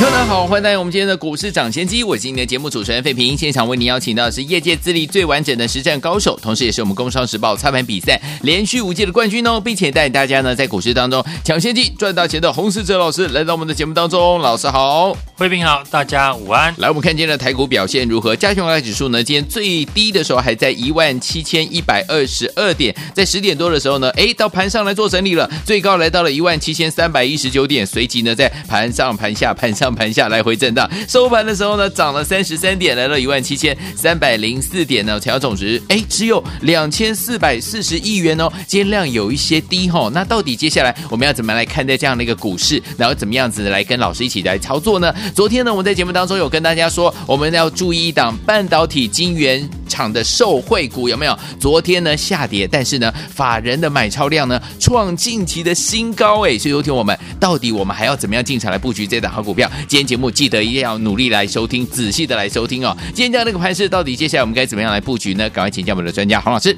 [0.00, 3.36] 大家好，欢迎来到我们今天的股市涨先机，我是今天的节目主持人费平。
[3.36, 14.38] 现场为您邀请到的是业界资历最完整的实战高手，同时也是我们工商时报操盘比赛连续五届的冠军哦，并且带大家呢在股市当中抢先机赚大钱的洪世哲老师来到我们的节目当中。
[14.40, 16.74] 老师好，费平好，大家午安。
[16.78, 18.36] 来，我们看今天的台股表现如何？
[18.36, 45.14] 加权指数呢，今天最低的时候还在一万七千一百二十二点，在十点多的时候呢，哎，到盘上来做整理了，最高来到了一万七千三百一十九点，随即呢在盘上盘下盘上盘下来回震荡，收盘的时候呢，涨了三十三点，来到一万七千三百零四点呢，成交总值哎只有两千四百四十亿元哦，今天量有一些低哈、哦，那到底接下来我们要怎么来看待这样的一个股市，然后怎么样子来跟老师一起来操作呢？
[45.34, 51.38] 昨天呢，我们在节目当中有跟大家说，我们要注意一档半导体晶圆厂的受惠股有没有？
[51.58, 59.61] 昨天呢下跌，但是呢法人的买超量呢创近期的新高哎，所以有请我们到底我们还要怎么样进场来布局这档好股票？
[59.88, 60.32] 今天节目。
[60.32, 62.96] 记得一定要努力来收听，仔细的来收听哦。
[63.08, 65.48] 今天这样的一个盘势，到底接下来我们该怎么样来布局呢？
[65.50, 66.74] 赶快请教我们的专家黄老师。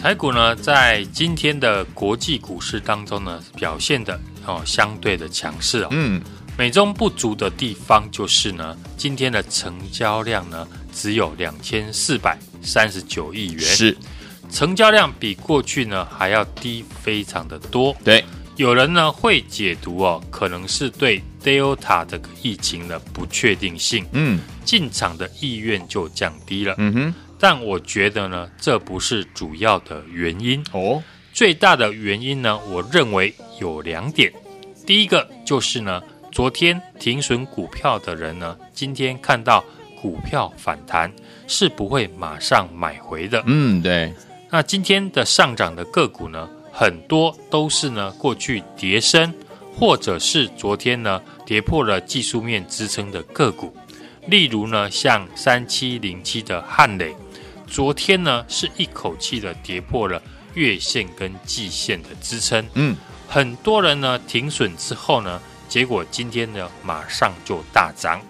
[0.00, 5.88] 台股呢，在今天的国际股市当中呢，表现的哦相对的强势哦。
[5.90, 6.20] 嗯，
[6.58, 13.96] 美中不足的地方就是呢，今天的成交量呢只有两千四百三十九亿元，是
[14.50, 17.96] 成交量比过去呢还要低非常的多。
[18.04, 18.22] 对。
[18.56, 27.14] 有人呢会解读哦，可能是对 Delta 这个疫情的不确定性，嗯，进场的意愿就降低了，嗯哼。
[27.38, 31.02] 但我觉得呢，这不是主要的原因哦。
[31.32, 34.32] 最大的原因呢，我认为有两点。
[34.86, 39.64] 第一个就是呢，昨天停损股票的人呢，今天看到
[40.00, 41.10] 股票反弹，
[41.48, 43.42] 是不会马上买回的。
[43.46, 44.12] 嗯，对。
[44.50, 46.48] 那今天的上涨的个股呢？
[46.72, 49.32] 很多都是呢，过去跌升，
[49.78, 53.76] 或者是昨天呢跌破了技术面支撑的个股，
[54.26, 57.14] 例如呢像三七零七的汉磊，
[57.66, 60.20] 昨天呢是一口气的跌破了
[60.54, 62.96] 月线跟季线的支撑，嗯，
[63.28, 68.20] 很多人呢停损之后呢，结果今天呢马上就大涨，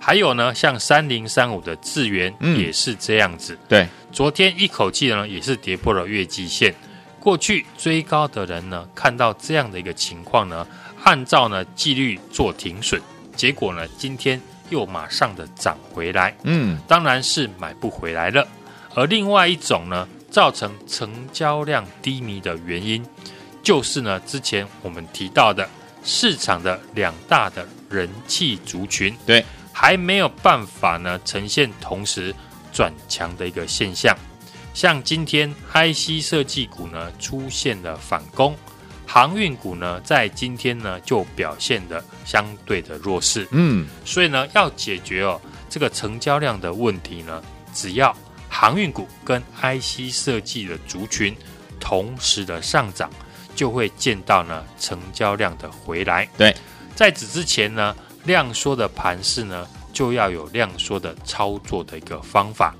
[0.00, 6.74] 还有呢像三零三五的智源也是这样子，嗯、对，昨天一口气呢也是跌破了月季线。
[7.26, 10.64] 过去追高的人呢，看到这样的一个情况呢，
[11.02, 13.02] 按照呢纪律做停损，
[13.34, 18.46] 结果呢，今天又马上的涨回来，嗯，当然是买不回来了。
[18.94, 23.04] 而另外一种呢，造成成交量低迷的原因，
[23.60, 25.68] 就是呢，之前我们提到的
[26.04, 32.32] 市场的两大的人气族群，对，还没有办法呢呈现同时
[32.72, 34.16] 转强的一个现象。
[34.76, 38.54] 像今天 IC 设计股呢出现了反攻，
[39.06, 43.48] 航运股呢在今天呢就表现的相对的弱势。
[43.52, 47.42] 嗯，所以呢要解决哦这个成交量的问题呢，
[47.72, 48.14] 只要
[48.50, 51.34] 航运股跟 IC 设计的族群
[51.80, 53.08] 同时的上涨，
[53.54, 56.28] 就会见到呢成交量的回来。
[56.36, 56.54] 对，
[56.94, 62.74] 在此之前呢量缩的盘势呢就要有量缩的操作的一个方法。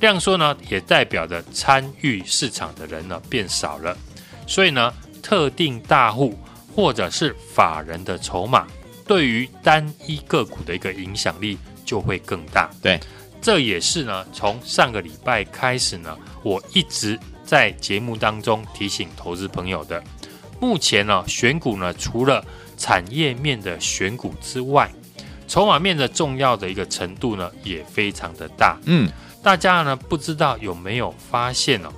[0.00, 3.96] 量缩呢，也代表着参与市场的人呢变少了，
[4.46, 6.38] 所以呢，特定大户
[6.74, 8.66] 或者是法人的筹码，
[9.06, 12.70] 对于单一个股的一个影响力就会更大。
[12.80, 13.00] 对，
[13.40, 20.00] 这也是呢，从上个礼拜开始呢，我一直在节目当中提醒投资朋友的。
[20.60, 22.44] 目前呢，选股呢，除了
[22.76, 24.88] 产业面的选股之外，
[25.48, 28.78] 筹码面的重要的一个程度呢，也非常的大。
[28.84, 29.10] 嗯。
[29.42, 31.90] 大家呢不知道有没有发现哦？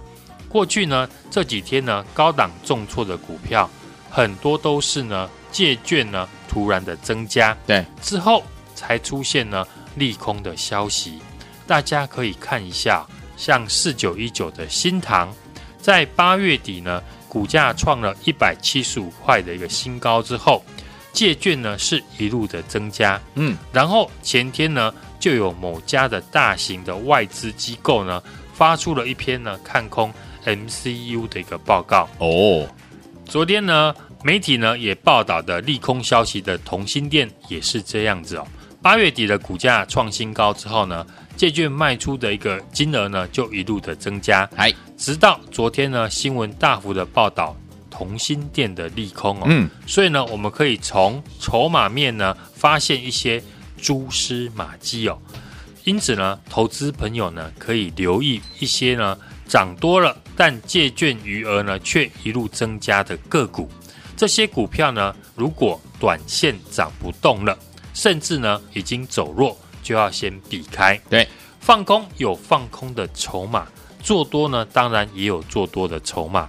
[0.48, 3.68] 过去呢这几天呢高档重挫的股票
[4.10, 8.42] 很多都是呢借券呢突然的增加，对，之后
[8.74, 11.20] 才出现呢利空的消息。
[11.66, 13.06] 大家可以看一下，
[13.36, 15.32] 像四九一九的新塘，
[15.80, 20.64] 在八月底呢股价创了一百七十五块的一个新高之后，
[21.12, 24.92] 借券呢是一路的增加，嗯，然后前天呢。
[25.20, 28.22] 就有某家的大型的外资机构呢，
[28.54, 30.10] 发出了一篇呢看空
[30.46, 32.66] MCU 的一个报告哦。
[33.26, 38.46] 昨天呢，媒体呢也报道的利空消息的同心店也是这样子哦。
[38.80, 47.54] 八月底的股价创新高之后呢，借券卖出的一个金额呢就一路的增加，哎，直到昨天呢新闻大幅的报道
[48.00, 53.42] 同心店的利空哦，嗯，所以呢我们可以从筹码面呢发现一些
[53.76, 55.18] 蛛丝马迹哦，
[55.84, 63.68] 因此呢投资朋友呢可以留意一些呢涨多了但借券余额呢却一路增加的个股，
[64.16, 67.54] 这些股票呢如果短线涨不动了。
[67.92, 70.98] 甚至呢，已经走弱，就要先避开。
[71.10, 73.66] 对，放空有放空的筹码，
[74.00, 76.48] 做多呢，当然也有做多的筹码。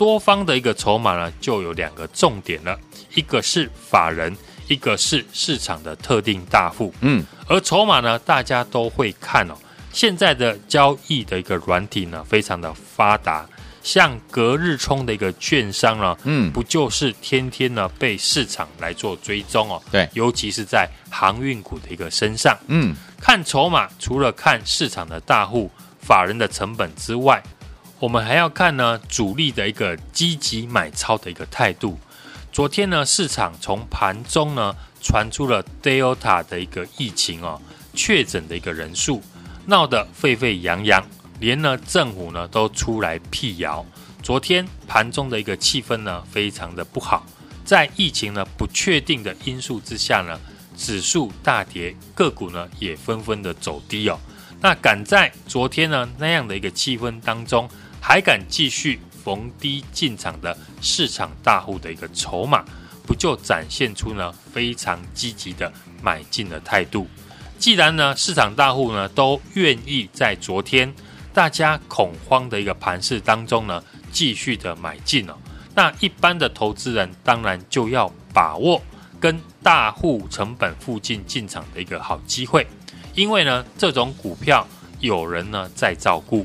[0.00, 2.74] 多方的一个筹码呢，就有两个重点了，
[3.14, 4.34] 一个是法人，
[4.66, 6.94] 一个是市场的特定大户。
[7.02, 9.54] 嗯，而筹码呢，大家都会看哦。
[9.92, 13.46] 现在的交易的一个软体呢，非常的发达。
[13.82, 19.82] 像隔日冲的一个券商呢，嗯，不就是天天呢被市场来做追踪哦？
[19.92, 25.70] 对，尤其是在航运股的一个身上，嗯，看筹码，除了看市场的大户、
[26.00, 27.42] 法人的成本之外，
[28.00, 31.98] 我们还要看呢主力的一个积极买超的一个态度。
[32.50, 37.60] 昨天呢，市场从盘中呢传出了 Delta 的一个疫情哦，
[37.92, 39.22] 确诊的一个人数
[39.66, 41.06] 闹得沸沸扬扬。
[41.40, 43.84] 连呢政府呢都出来辟谣，
[44.22, 47.26] 昨天盘中的一个气氛呢非常的不好，
[47.66, 50.40] 在疫情呢不确定的因素之下呢，
[50.74, 54.18] 指数大跌，个股呢也纷纷的走低哦。
[54.62, 57.66] 那赶在昨天呢那样的一个气氛当中，
[58.00, 62.64] 还敢继续逢低进场的市场大户的一个筹码，
[63.06, 67.06] 不就展现出呢非常积极的买进的态度？
[67.58, 70.92] 既然呢市场大户呢都愿意在昨天。
[71.32, 73.80] 大家恐慌的一个盘势当中呢，
[74.10, 75.34] 继续的买进哦。
[75.76, 78.82] 那一般的投资人当然就要把握
[79.20, 82.66] 跟大户成本附近进场的一个好机会，
[83.14, 84.66] 因为呢，这种股票
[84.98, 86.44] 有人呢在照顾。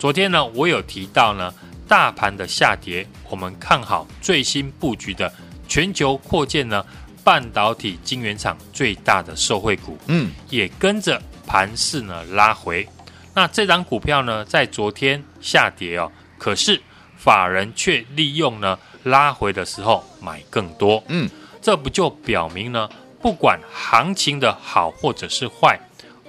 [0.00, 1.52] 昨天呢，我有提到呢，
[1.86, 5.30] 大盘的下跌，我们看好最新布局的
[5.68, 6.82] 全球扩建呢
[7.22, 12.88] 半导体晶圆厂最大的受惠股，嗯，也跟着盘势呢拉回。
[13.34, 16.80] 那这档股票呢，在昨天下跌哦，可是
[17.18, 21.28] 法人却利用呢拉回的时候买更多，嗯，
[21.60, 22.88] 这不就表明呢，
[23.20, 25.78] 不管行情的好或者是坏，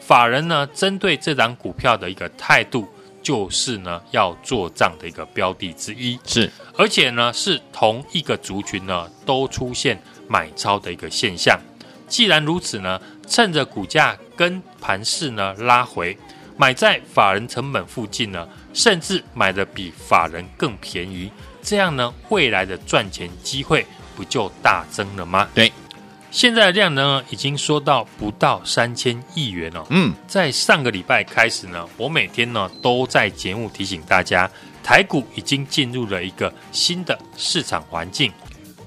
[0.02, 2.86] 法人呢针对这档股票的一个态度，
[3.22, 11.60] 就是呢要做账的一个标的之一，是，而且呢是同一个族群呢都出现买超的一个现象。
[12.08, 16.18] 既然如此呢，趁着股价跟盘势呢拉回。
[16.58, 21.32] 买在法人成本附近呢，甚至买的比法人更便宜，
[21.64, 23.84] 这样呢，未来的赚钱机会
[24.16, 25.48] 不就大增了吗？
[25.56, 25.72] 对，
[26.32, 29.86] 现在的量呢，已经说到不到三千亿元哦。
[29.90, 34.50] 嗯，在上个礼拜开始呢，我每天呢都在节目提醒大家，
[34.82, 38.32] 台股已经进入了一个新的市场环境，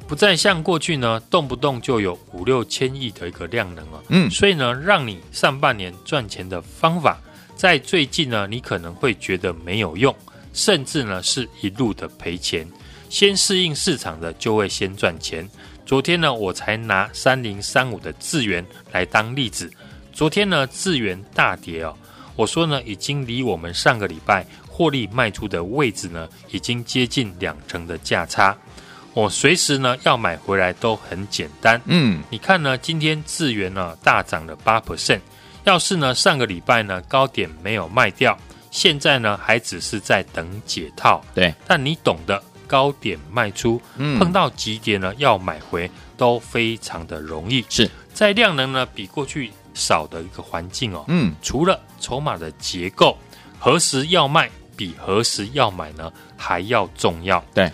[0.09, 4.03] 不再像过去呢动不动就有五六千亿的一个量能了。
[4.09, 7.21] 嗯，所以呢，让你上半年赚钱的方法。
[7.55, 10.17] 在最近呢，你可能会觉得没有用，
[10.55, 12.67] 甚至呢是一路的赔钱。
[13.11, 15.49] 先适应市场的就会先赚钱。
[15.87, 19.71] 昨天呢，我才拿三零三五的智源来当例子。
[20.13, 21.95] 昨天呢，智源大跌哦，
[22.37, 28.57] 我说呢，已经离我们上个礼拜获利卖出的位置呢，已经接近两成的价差。
[29.13, 31.81] 我随时呢要买回来都很简单。
[31.85, 35.21] 嗯，你看呢，今天智源呢大涨了八 percent。
[35.65, 38.37] 要是呢，上个礼拜呢高点没有卖掉，
[38.71, 41.23] 现在呢还只是在等解套。
[41.35, 47.65] 对，但你懂得高点卖出，嗯，碰到急跌呢要买回都非常的容易。
[47.69, 51.05] 是在量能呢比过去少的一个环境哦。
[51.09, 53.17] 嗯，除了筹码的结构，
[53.59, 57.45] 何时要卖比何时要买呢还要重要。
[57.55, 57.71] 对，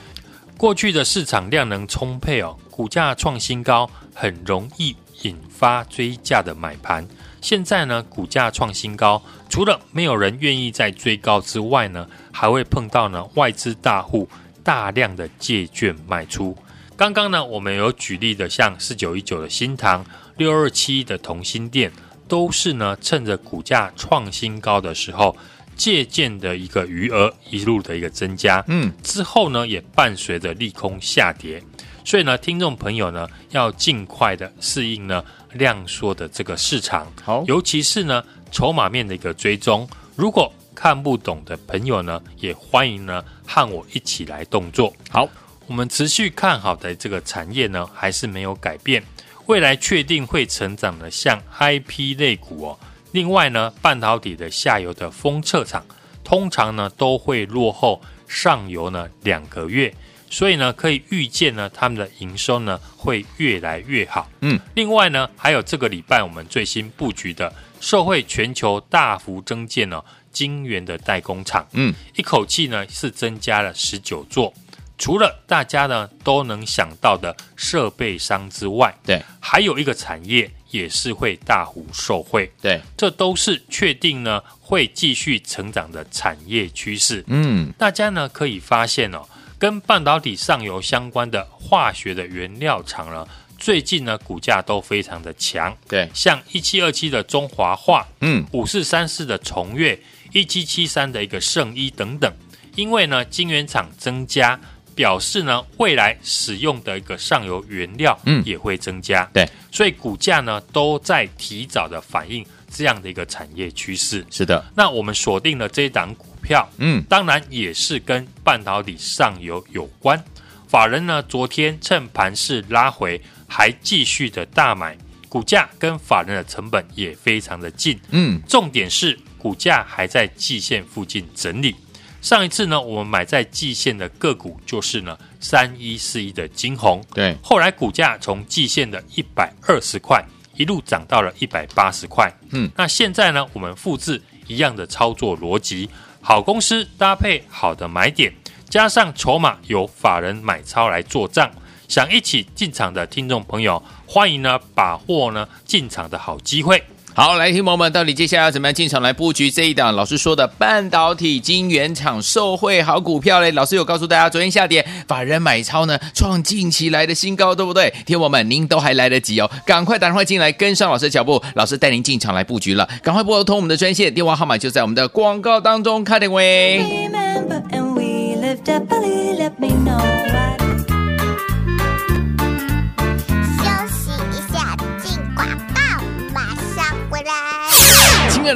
[0.57, 7.07] 过去的市场量能充沛哦，股价创新高，很容易引发追价的买盘。
[7.43, 14.29] 现在呢，股价创新高，除了没有人愿意再追高之外呢，还会碰到呢外资大户
[14.63, 16.57] 大量的借券卖出。
[16.97, 20.05] 刚刚呢，我们有举例的，像四九一九的新塘、
[20.37, 21.91] 六二七的同心店，
[22.29, 25.35] 都是呢趁着股价创新高的时候，
[25.75, 28.63] 借券的一个余额一路的一个增加。
[28.69, 31.63] 嗯，之后呢，也伴随着利空下跌。
[32.05, 35.25] 所以呢，听众朋友呢，要尽快的适应呢
[35.55, 37.11] 量缩的这个市场。
[37.23, 39.89] 好，尤其是呢筹码面的一个追踪。
[40.17, 44.91] 如果看不懂的朋友呢，也欢迎呢和我一起来动作。
[45.11, 45.29] 好，
[45.67, 49.03] 我们持续看好的这个产业呢，还是没有改变。
[49.45, 52.79] 未来确定会成长的像 IP 类股哦。
[53.13, 55.85] 另外呢，半导体的下游的封测厂，
[56.25, 59.95] 通常呢都会落后上游呢两个月，
[60.31, 64.31] 所以呢可以预见呢他们的营收呢会越来越好。
[64.41, 70.03] 嗯，另外呢还有这个礼拜我们最新布局的，社会全球大幅增建呢。
[70.33, 74.53] 晶圆的代工厂，嗯，一口气呢是增加了十九座。
[74.99, 82.53] 除了大家呢都能想到的设备商之外，对，还有一个产业也是会大幅受惠。
[82.61, 87.25] 对，这都是确定呢会继续成长的产业趋势。
[87.29, 89.27] 嗯，大家呢可以发现哦，
[89.59, 93.27] 跟半导体上游相关的化学的原料厂呢。
[93.57, 100.01] 最近呢，股价都非常的强，对，像一七二七的中华化，嗯，五四三四的崇越，
[100.33, 102.33] 一七七三的一个圣衣等等，
[102.77, 104.59] 因为呢，晶圆厂增加，
[104.95, 114.25] 表示呢，未来使用的一个上游原料，嗯，也会增加，对，所以股价呢，都在提早的反映这样的一个产业趋势。
[114.31, 120.23] 是的，那我们锁定了这一档股票，嗯，当然也是跟半导体上游有关。
[120.69, 123.21] 法人呢，昨天趁盘势拉回。
[123.53, 124.97] 还继续的大买，
[125.29, 127.99] 股价跟法人的成本也非常的近。
[128.11, 131.75] 嗯，重点是股价还在季线附近整理。
[132.21, 137.03] 上一次呢，我们买在季线的个股就是呢三一四一的金红。
[137.15, 140.23] 对，后来股价从季线的一百二十块
[140.55, 142.31] 一路涨到了一百八十块。
[142.51, 145.89] 嗯，那现在呢，我们复制一样的操作逻辑，
[146.21, 148.31] 好公司搭配好的买点，
[148.69, 151.51] 加上筹码由法人买超来做账。
[151.89, 156.85] 想一起进场的听众朋友，欢迎呢把握呢进场的好机会。
[157.13, 159.95] 好，来听友们，到底接下来要怎么样进场来布局这一档？
[159.95, 163.51] 老师说的半导体晶圆厂受惠好股票嘞。
[163.51, 167.93] 老师有告诉大家，昨天下跌，法人买超呢创近期来的新高，对不对？
[168.07, 172.89] 听友们，您都还来得及哦，赶快打电话进来跟上老师的脚步，老师带您进场来布局了。
[173.03, 177.11] 赶快拨通我们的专线电话号码，就在我们的广告当中，卡点位。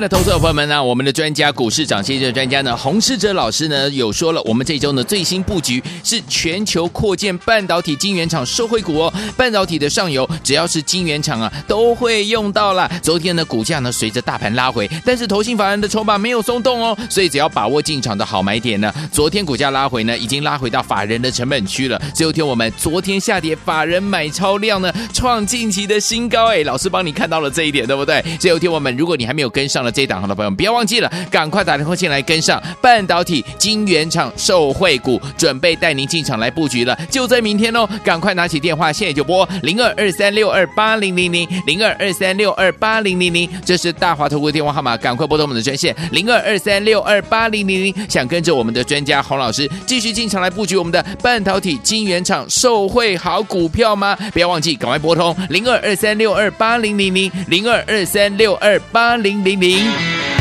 [0.01, 9.15] 的投资者朋友们呢，我们的专家股市长先机专家呢，洪世哲老师呢有说了，我们这周呢最新布局是全球扩建半导体晶圆厂受惠股哦。
[9.37, 12.91] 半导体的上游只要是晶圆厂啊，都会用到了。
[13.03, 22.01] 昨天呢股价呢随着大盘拉回，但是投信法人的筹码没有松动哦，所以只要把握进场的好买点呢，昨天股价拉回呢，已经拉回到法人的成本区了。
[22.13, 28.21] 最后天我们昨天下跌，法人买超量呢创近期的新高，哎，老师帮你看到了这一点，对不对？
[28.41, 29.84] 最后天我们如果你还没有跟上。
[29.85, 37.89] 了这档好的朋友们，不要忘记了，赶快打电话进来跟上半导体晶圆厂受惠股，准备带您进场来布局了，就在明天哦！
[38.03, 47.95] 赶快拿起电话，现在就拨零二二三六二八零零零零二二三六二八零零零，这是大华投顾电话号码，赶快拨通我们的专线零二二三六二八零零零。
[48.09, 54.17] 想跟着我们的专家洪老师继续进场来布局我们的半导体晶圆厂受惠好股票吗？
[54.33, 59.64] 不要忘记，赶快拨通零二二三六二八零零零零二二三六二八零零零。
[59.65, 60.34] 欢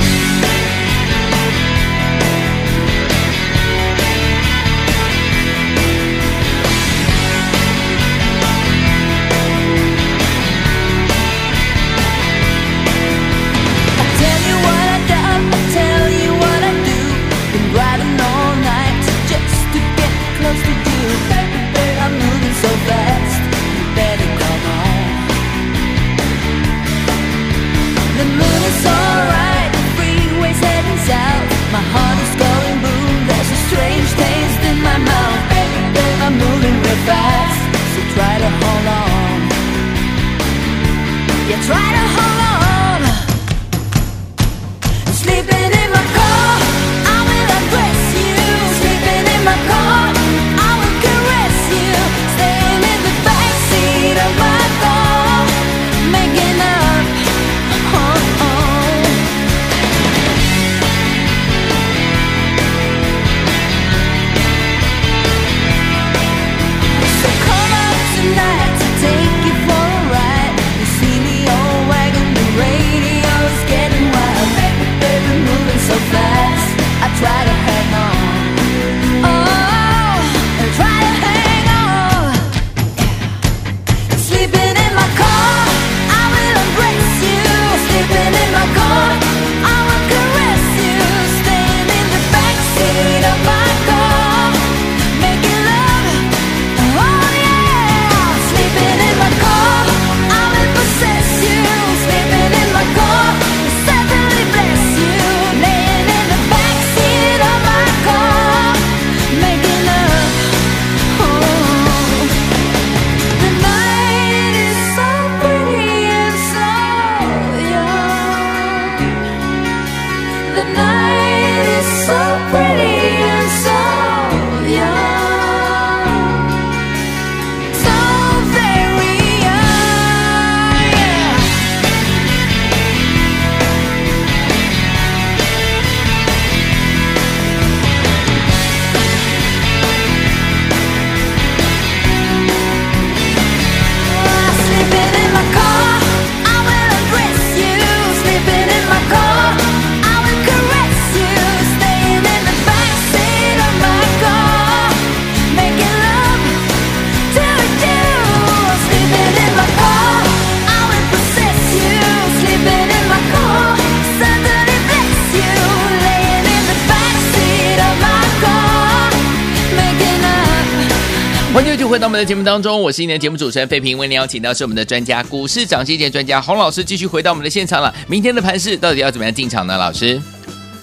[172.14, 177.92] 们的节目当中，我是今天的节目主持人费平，为您邀请到是我们的专家股市涨跌专家洪老师，继续回到我们的现场了。
[178.08, 179.76] 明天的盘市到底要怎么样进场呢？
[179.80, 180.22] 老师，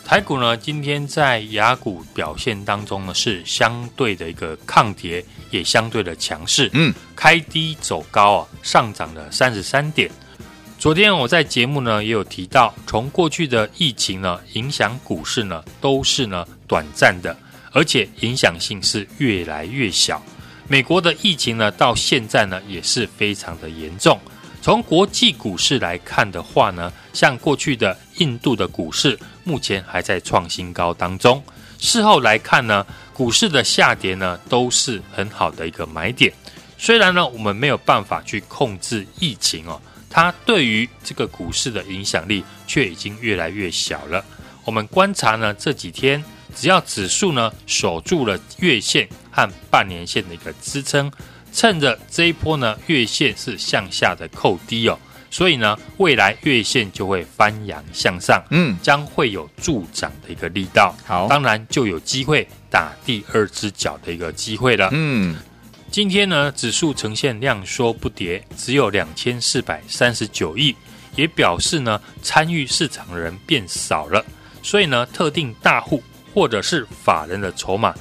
[0.05, 6.69] 台股呢，今天在雅股表现当中呢，是相对的一个抗跌，也相对的强势。
[6.73, 10.11] 嗯，开低走高啊，上涨了三十三点。
[10.81, 17.37] 昨天我在节目呢也有提到，从过去的疫情呢影响股市呢，都是呢短暂的，
[17.71, 20.21] 而且影响性是越来越小。
[20.71, 24.17] 美国的疫情呢，到现在呢也是非常的严重。
[24.63, 31.43] 从国际股市来看的话呢，像过去的印度的股市，目前还在创新高当中。
[31.81, 36.33] 事后来看呢，股市的下跌呢，都是很好的一个买点。
[36.79, 44.25] 虽然呢，我们没有办法去控制疫情哦，它对于这个股市的影响力却已经越来越小了。
[44.65, 46.23] 我们观察呢这几天，
[46.55, 49.09] 只要指数呢守住了月线。
[49.33, 51.09] 和半年线的一个支撑，
[51.53, 54.99] 趁着这一波呢，月线是向下的扣低哦，
[55.31, 60.93] 所以呢，未来月线就会翻扬向上，嗯，将会有助涨的一个力道。
[61.07, 64.89] 好，当然就有机会打第二只脚的一个机会了。
[64.91, 65.37] 嗯，
[65.93, 70.75] 今天呢，指数呈现量缩不跌，只有两千四百三十九亿，
[71.15, 74.25] 也表示呢，参与市场的人变少了，
[74.61, 76.03] 所以呢，特定大户
[76.35, 77.95] 或者是法人的筹码。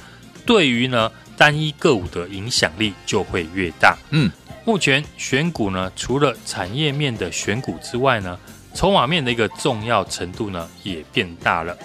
[0.46, 3.96] 对于呢单一个股的影响力就会越大。
[4.10, 4.30] 嗯，
[4.64, 8.38] 目前选股呢，除了产业面的选股之外呢，
[8.74, 11.76] 筹码面的一个重要程度呢也变大了。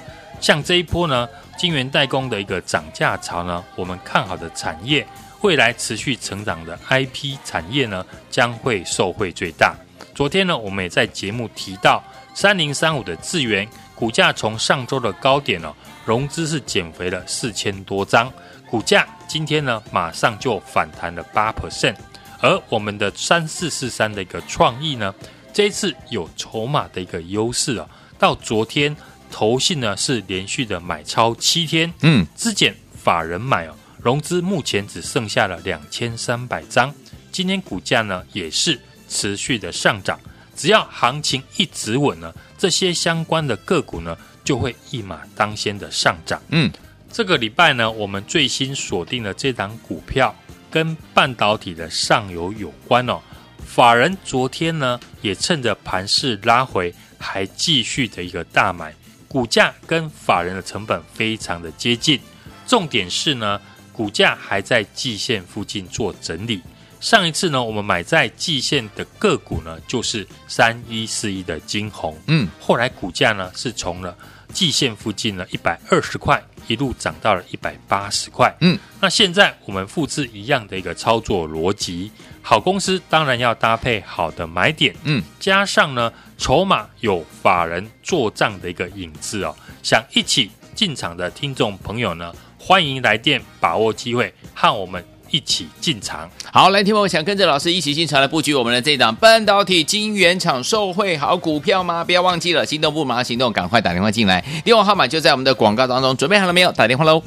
[0.42, 1.28] 像这一波呢，
[1.58, 5.06] 晶圆代工的一个涨价潮呢，我们看好的产业
[5.42, 9.76] 未来持续成长的 IP 产业呢，将会受惠最大。
[10.14, 12.04] 昨天呢，我们也在节目提到
[12.34, 15.74] 三零三五的智源股价从上周的高点呢，
[16.06, 18.32] 融资是减肥了四千多张。
[18.70, 21.96] 股价今天呢，马上就反弹了八 percent，
[22.40, 25.14] 而我们的三四四三的一个创意呢，
[25.54, 27.88] 这一次有筹码的一个优势啊，
[28.18, 28.96] 到昨天
[29.32, 36.94] 投信呢是连续的买超七天，嗯，资减法人买哦，融资目前只剩下了两千三百张，
[37.32, 40.20] 今天股价呢也是持续的上涨，
[40.56, 46.72] 只要行情一直稳呢，这些相关的个股呢就会一马当先的上涨，嗯。
[47.12, 50.36] 这个礼拜呢，我们最新锁定的这档股票
[50.70, 53.22] 跟半导体的上游有关哦。
[53.66, 58.94] 法人昨天呢，也趁着盘势拉回，还继续的一个大买，
[59.30, 62.20] 股价跟法人的成本非常的接近。
[62.68, 63.62] 重点是呢，
[63.94, 66.62] 股价还在季线附近做整理。
[67.06, 74.18] 上一次呢，我们买在季线的个股呢，就是三一四一的金红，嗯，后来股价呢是从了
[74.52, 76.44] 季线附近呢一百二十块。
[76.68, 95.06] 一路涨到了一百八十块，嗯，那现在我们复制一样的一个操作逻辑，好公司当然要搭配好的买点，嗯，加上呢筹码有法人做账的一个影子哦，想一起进场的听众朋友呢，欢迎来电把握机会和我们。
[95.36, 102.06] 一起进场，好，来，听我想跟着老师一起进场来布局我们的这档半导体晶圆厂受惠好股票吗？
[102.06, 106.72] 不要忘记了，心动不马上行动，赶快打电话进来，电话号码就在我们的广告当中，准备好了没有？
[106.72, 107.22] 打电话喽！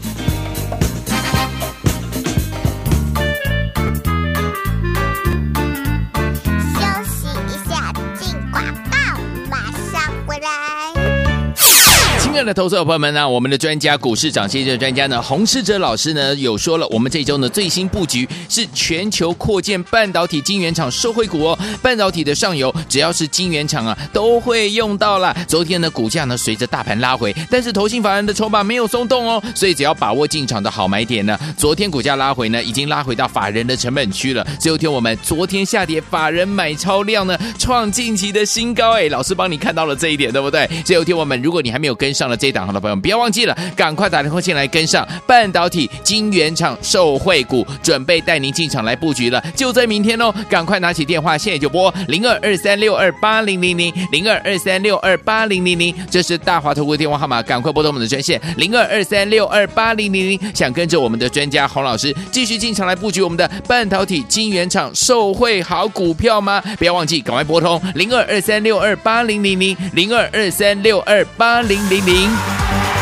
[12.49, 25.37] 的投资者朋友们呢，我们的专家股市涨跌的专家呢，洪世哲老师呢有说了，我们这周呢最新布局是全球扩建半导体晶圆厂受惠股哦，半导体的上游只要是晶圆厂啊都会用到了。
[25.47, 34.47] 昨天呢股价呢随着大盘拉回，但是投信法人的筹码没有松动哦，所以只要把握进场的好买点呢，昨天股价拉回呢已经拉回到法人的成本区了。
[34.59, 40.67] 最后天我们昨天下跌，法人买超量呢创近期的新高，哎，老师帮你看到了这一点，对不对？
[40.85, 42.29] 最后天我们如果你还没有跟上。
[42.29, 50.33] 了这一档好的朋友，不要忘记了，赶快打电话进来跟上半导体晶圆厂受惠股，准备带您进场来布局了，就在明天哦！
[50.49, 66.63] 赶快拿起电话，现在就拨零二二三六二八零零零零二二三六二八零零零，这是大华投顾电话号码，赶快拨通我们的专线零二二三六二八零零零，想跟着我们的专家洪老师继续进场来布局我们的半导体晶圆厂受惠好股票吗？
[66.79, 72.28] 不要忘记，赶快拨通零二二三六二八零零零零二二三六二八零零零。
[72.37, 72.98] 欢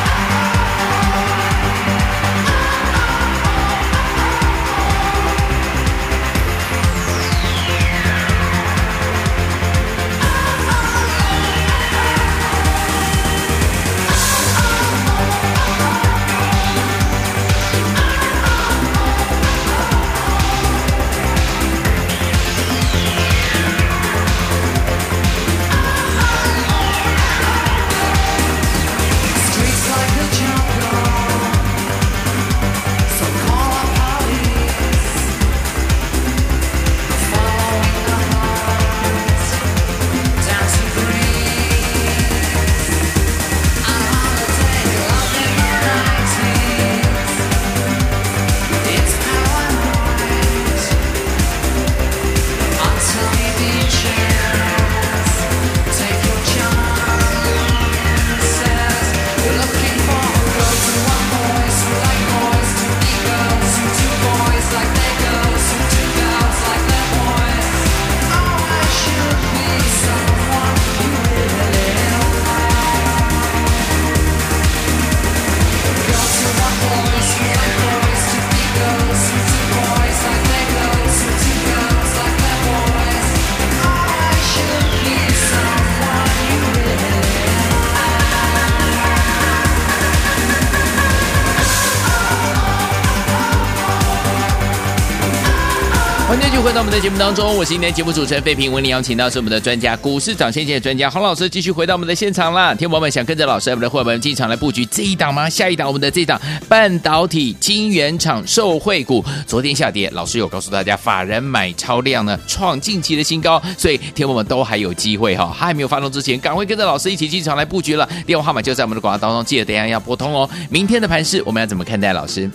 [96.96, 102.74] 继续回到我们的节目当中，我是今天节目主持人费平，为您邀请到是我们的专家，股市涨先机的专家洪老师，继续回到我们的现场啦。
[102.74, 105.46] 听众们想跟着老师，我们的伙伴们进场来布局这一档吗？
[105.46, 118.08] 下一档，我们的这一档半导体晶圆厂受惠股，昨天下跌，老师有告诉大家，法人买超量呢创近期的新高，所以听众们都还有机会哈，还没有发动之前，赶快跟着老师一起进场来布局了。
[118.26, 120.48] 电话号码就在我们的广告当中，记得等一下要拨通哦。
[120.70, 122.14] 明天的盘势我们要怎么看待？
[122.14, 122.50] 老师，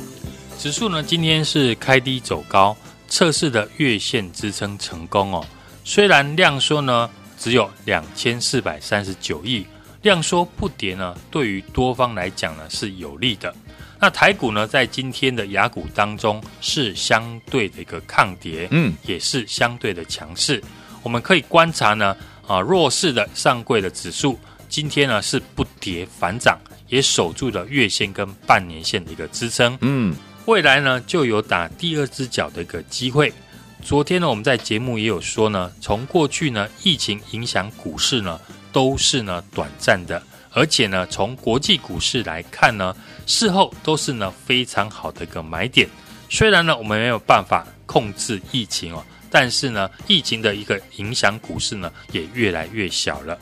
[0.58, 2.75] 指数呢今天是开低走高。
[3.12, 5.45] 测试的月线支撑成功哦，
[5.84, 9.65] 虽然量缩呢只有两千四百三十九亿，
[10.02, 13.54] 量缩不跌呢，对于多方来讲呢是有利的。
[14.00, 20.63] 那台股呢在今天的雅股当中是相对的一个抗跌，嗯，也是相对的强势。
[21.04, 22.15] 我们可以观察呢，
[22.47, 30.15] 啊弱势的上柜的指数今天呢是不跌反涨，也守住了月线跟半年线的一个支撑，嗯。
[30.45, 33.32] 未来呢，就有打第二只脚的一个机会。
[33.84, 38.39] 昨天呢，我们在节目也有说呢，从过去呢，疫情影响股市呢，
[38.71, 42.95] 都是呢短暂的，而且呢，从国际股市来看呢，
[43.27, 45.88] 事后都是呢非常好的一个买点。
[46.27, 53.38] 虽然呢，我们没有办法控制疫情哦，但是呢，疫情的一个影响股市呢，也越来越小了。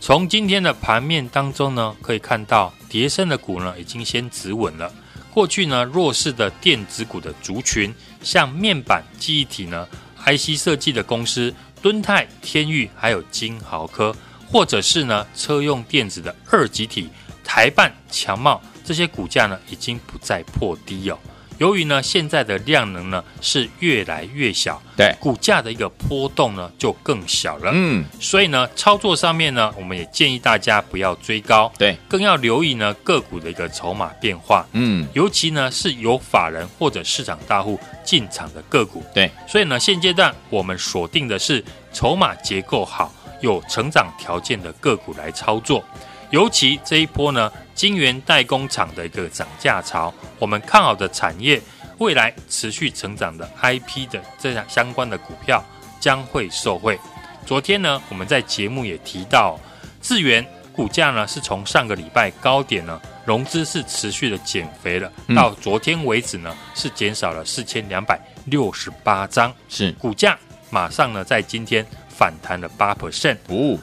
[0.00, 4.92] 从今天的盘面当中呢，可以看到，跌深的股呢，已经先止稳了。
[5.36, 9.86] 过去呢，弱势的电子股的族群，像面板、记忆体呢
[10.24, 14.16] ，IC 设计的公司，敦泰、天钰，还有金豪科，
[14.50, 17.10] 或者是呢，车用电子的二极体，
[17.44, 21.18] 台半、强茂，这些股价呢，已经不再破低哦。
[21.58, 27.70] 由于呢，现在的量能呢是越来越小，对股价的一个波动呢就更小了。
[27.72, 34.66] 嗯，所以呢，操作上面呢，我们也建议大家不要追高，对，更要留意呢个股的一个筹码变化。
[34.72, 39.02] 嗯，尤其呢是有法人或者市场大户进场的个股。
[39.14, 45.82] 对，所以呢，现阶段我们锁定的是筹码结构好、有成长条件的个股来操作。
[46.30, 51.60] 尤其这一波呢，晶圆代工厂的一个涨价潮，我们看好的产业
[51.98, 55.62] 未来持续成长的 IP 的这样相关的股票
[56.00, 56.98] 将会受惠。
[57.44, 59.60] 昨天呢，我们在节目也提到，
[60.00, 70.38] 智源股价呢是从上个礼拜高点呢融资是持续的减肥了，到昨天为止呢是减少了四千两百六十八张，是股价
[70.70, 71.86] 马上呢在今天。
[72.16, 73.36] 反弹了八 percent，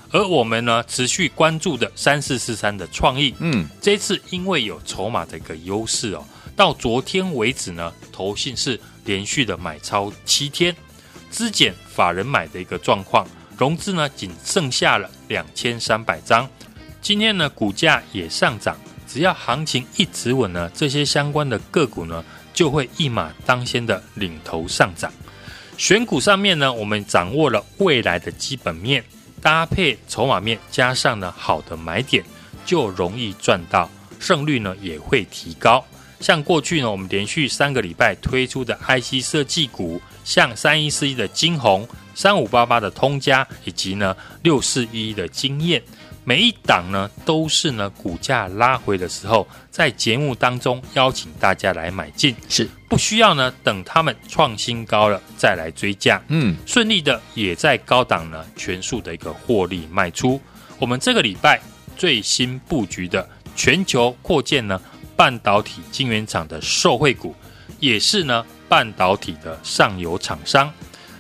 [0.10, 10.76] 而我们呢持续关注的三四四三的创意，嗯，这次因为有筹码的一个优势哦，到昨天为止呢，投信是连续的买超七天，
[11.30, 16.50] 资减法人买的一个状况，融资呢仅剩下了两千三百张，
[17.02, 18.76] 今天呢股价也上涨，
[19.08, 25.14] 只要行情一直稳呢，这些相关的个股呢就会一马当先的领头上涨。
[25.78, 29.04] 选股上面呢，我们掌握了未来的基本面，
[29.42, 32.24] 搭配筹码面，加上呢好的买点，
[32.66, 35.84] 就容易赚到，胜率呢也会提高。
[36.20, 45.84] 像过去呢，我们连续三个礼拜推出的 IC 设计股，像三一四一的晶宏、三五八八的通家，以及呢六四一的经验。
[46.26, 60.40] 每一档呢，都是呢股价拉回的时候，在节目当中邀请大家来买进，是不需要呢等他们创新高了再来追价，嗯，顺利的也在高档呢全数的一个获利卖出。
[60.80, 61.60] 我们这个礼拜
[61.98, 64.80] 最新布局的全球扩建呢
[65.18, 67.36] 半导体晶圆厂的受惠股，
[67.80, 70.72] 也是呢半导体的上游厂商，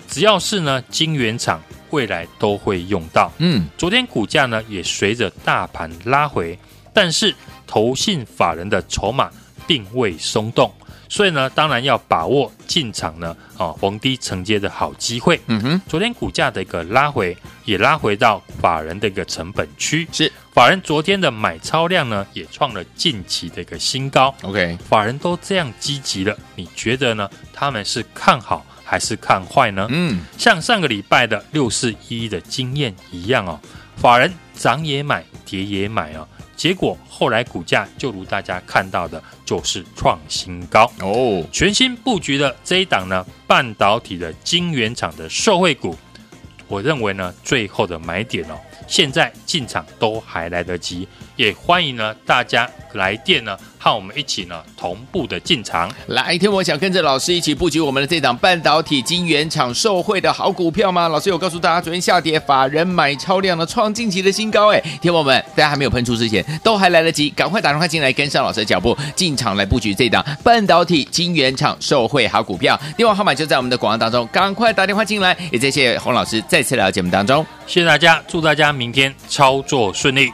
[0.07, 1.61] 只要是呢晶圆厂。
[1.93, 3.31] 未来都会用到。
[3.37, 6.57] 嗯，昨天股价呢也随着大盘拉回，
[6.91, 7.33] 但是
[7.67, 9.29] 投信法人的筹码
[9.67, 10.73] 并未松动，
[11.07, 15.39] 所以呢，当然要把握进场呢啊逢低承接的好机会。
[15.45, 20.07] 嗯哼，昨天股价的一个拉回，也拉回到法人的一个成本区。
[20.11, 24.33] 是，法人昨天的买超量呢也创了近期的一个新高。
[24.41, 27.29] OK，法人都这样积极了，你觉得呢？
[27.53, 28.65] 他们是看好？
[28.83, 29.87] 还是看坏呢？
[29.89, 33.59] 嗯，像上个礼拜的六四一的经验一样哦，
[33.95, 41.43] 法人涨也买，跌也买哦，结果后来股价就如大家看到的，就是创新高哦。
[41.51, 45.97] 全新布局的这一档呢，半导体的晶圆厂的受惠股，
[46.67, 48.55] 我认为呢，最后的买点哦，
[48.87, 53.57] 现在进场都还来得及，也欢迎呢大家来电呢。
[53.83, 55.91] 和我们一起呢同步的进场。
[56.07, 61.09] 来，天我想跟着老师一起布局我们的这档半导体晶圆厂受惠的好股票吗？
[61.09, 64.71] 老师有告诉大家，昨天下跌，法人买超量的创近期的新高。
[64.71, 72.79] 哎，天我们，大家还没有喷出之前，都还来得及，赶快打电话进来跟上老师的脚步，进场来布局这档半导体晶圆厂受惠好股票。
[72.95, 75.35] 电话号码就在我们的广告当中，赶快打电话进来。
[75.51, 80.31] 也谢谢洪老师再次来到节目当中，谢谢大家，祝大家明天操作顺利。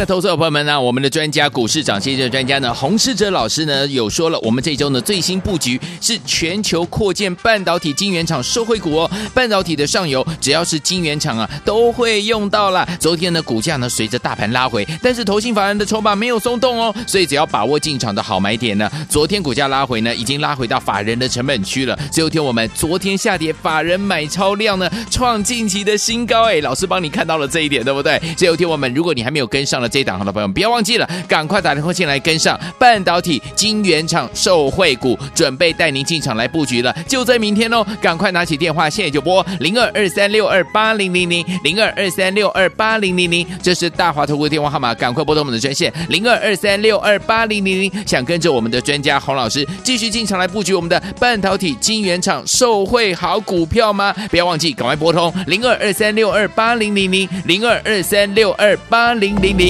[0.00, 12.88] 的投资者朋友们呢，我们的专家股市涨先机专家呢，洪世哲老师呢有说了，我们这周呢最新布局是全球扩建半导体晶圆厂受惠股哦，半导体的上游只要是晶圆厂啊都会用到了。
[12.98, 21.98] 昨天的股价呢随着大盘拉回，但是投信法人的筹码没有松动哦，所以只要把握进场的好买点呢，昨天股价拉回呢已经拉回到法人的成本区了。
[22.10, 28.18] 最后天我们昨天下跌，法人买超量呢创近期的新高，哎，老师帮你看到了这一点，对不对？
[28.34, 29.78] 最后天我们如果你还没有跟上。
[29.80, 37.84] 了这一档好的朋友，不要忘记了，赶快打电话进来跟上半导体晶圆厂受惠股，准备带您进场来布局了，就在明天哦！
[38.00, 47.90] 赶快拿起电话，现在就拨零二二三六二八零零零零二二三六二八零零零，这是大华投顾电话号码，赶快拨通我们的专线零二二三六二八零零零。
[48.06, 54.14] 想跟着我们的专家洪老师继续进场来布局我们的半导体晶圆厂受惠好股票吗？
[54.30, 59.69] 不要忘记，赶快拨通零二二三六二八零零零零二二三六二八零零零。